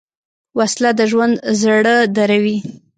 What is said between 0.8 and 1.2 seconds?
د